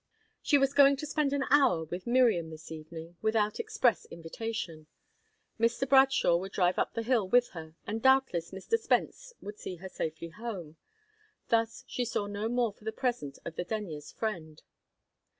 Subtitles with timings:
[0.41, 4.87] She was going to spend an hour with Miriam this evening, without express invitation.
[5.59, 5.87] Mr.
[5.87, 8.79] Bradshaw would drive up the hill with her, and doubtless Mr.
[8.79, 10.77] Spence would see her safely home.
[11.49, 14.63] Thus she saw no more for the present of the Denyers' friend.